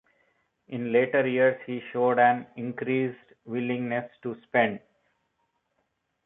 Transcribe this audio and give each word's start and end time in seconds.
In 0.67 0.91
later 0.91 1.27
years, 1.27 1.61
he 1.67 1.79
showed 1.93 2.17
an 2.17 2.47
increased 2.55 3.33
willingness 3.45 4.09
to 4.23 4.35
spend. 4.41 4.79